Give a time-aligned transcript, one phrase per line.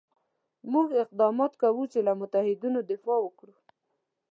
[0.71, 3.53] موږ اقدامات کوو چې له متحدینو دفاع وکړو.